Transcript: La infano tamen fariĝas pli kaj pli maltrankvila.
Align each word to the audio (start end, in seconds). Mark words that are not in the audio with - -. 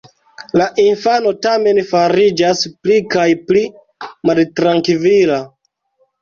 La 0.59 0.65
infano 0.83 1.33
tamen 1.45 1.79
fariĝas 1.89 2.63
pli 2.87 2.97
kaj 3.17 3.27
pli 3.51 3.63
maltrankvila. 4.31 5.39